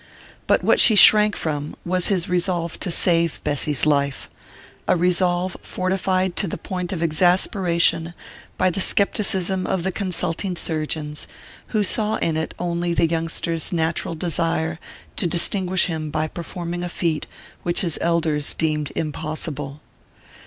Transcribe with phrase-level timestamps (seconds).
[0.47, 4.31] But what she shrank from was his resolve to save Bessy's life
[4.87, 8.15] a resolve fortified to the point of exasperation
[8.57, 11.27] by the scepticism of the consulting surgeons,
[11.67, 14.79] who saw in it only the youngster's natural desire
[15.17, 17.27] to distinguish himself by performing a feat
[17.61, 19.81] which his elders deemed impossible.